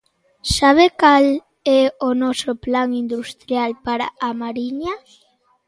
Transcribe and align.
¿Sabe 0.55 0.85
cal 1.01 1.27
é 1.79 1.81
o 2.07 2.09
noso 2.23 2.51
plan 2.65 2.87
industrial 3.03 3.71
para 3.85 4.07
A 4.27 4.29
Mariña? 4.41 4.93